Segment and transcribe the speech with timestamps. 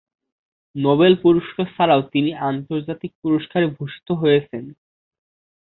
[0.75, 4.63] Nobel পুরস্কার ছাড়াও তিনি আন্তর্জাতিক পুরস্কারে ভূষিত হয়েছেন।